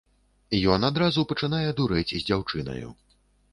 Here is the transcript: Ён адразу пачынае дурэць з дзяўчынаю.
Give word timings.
Ён 0.75 0.87
адразу 0.89 1.27
пачынае 1.33 1.69
дурэць 1.81 2.13
з 2.17 2.21
дзяўчынаю. 2.27 2.93